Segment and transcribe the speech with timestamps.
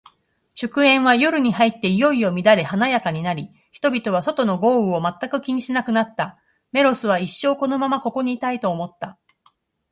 [0.55, 6.39] 祝宴は、夜に入っていよいよ乱れ華やかになり、人々は、外の豪雨を全く気にしなくなった。
[6.71, 9.19] メロスは、一生このままここにいたい、と思った。